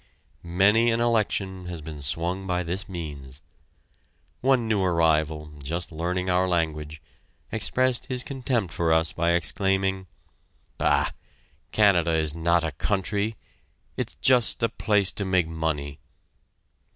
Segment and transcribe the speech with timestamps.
[0.41, 3.43] Many an election, has been swung by this means.
[4.39, 7.03] One new arrival, just learning our language,
[7.51, 10.07] expressed his contempt for us by exclaiming:
[10.79, 11.11] "Bah!
[11.71, 13.35] Canada is not a country
[13.95, 15.99] it's just a place to make money."